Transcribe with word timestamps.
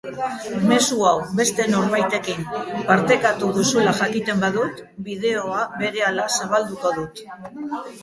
Mezu 0.69 0.95
hau 1.09 1.19
beste 1.39 1.67
norbaitekin 1.73 2.49
partekatu 2.89 3.51
duzula 3.59 3.95
jakiten 4.01 4.43
badut, 4.47 4.85
bideoa 5.11 5.63
berehala 5.87 6.31
zabalduko 6.37 6.97
dut. 7.01 7.27